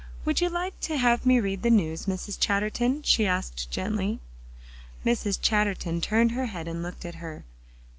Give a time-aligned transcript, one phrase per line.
[0.25, 2.39] "Would you like to have me read the news, Mrs.
[2.39, 4.19] Chatterton?" she asked gently.
[5.05, 5.37] Mrs.
[5.39, 7.43] Chatterton turned her head and looked at her.